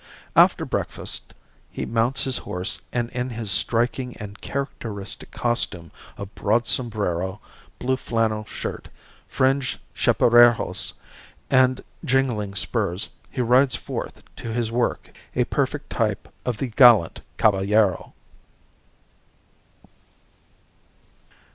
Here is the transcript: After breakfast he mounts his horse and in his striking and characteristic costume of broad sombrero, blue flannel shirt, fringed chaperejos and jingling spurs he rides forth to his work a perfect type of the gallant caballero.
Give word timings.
After 0.35 0.65
breakfast 0.65 1.35
he 1.69 1.85
mounts 1.85 2.23
his 2.23 2.39
horse 2.39 2.81
and 2.91 3.11
in 3.11 3.29
his 3.29 3.51
striking 3.51 4.17
and 4.17 4.41
characteristic 4.41 5.29
costume 5.29 5.91
of 6.17 6.33
broad 6.33 6.65
sombrero, 6.65 7.39
blue 7.77 7.97
flannel 7.97 8.43
shirt, 8.45 8.89
fringed 9.27 9.79
chaperejos 9.93 10.93
and 11.51 11.83
jingling 12.03 12.55
spurs 12.55 13.09
he 13.29 13.41
rides 13.41 13.75
forth 13.75 14.23
to 14.37 14.51
his 14.51 14.71
work 14.71 15.11
a 15.35 15.43
perfect 15.45 15.91
type 15.91 16.27
of 16.45 16.57
the 16.57 16.65
gallant 16.69 17.21
caballero. 17.37 18.13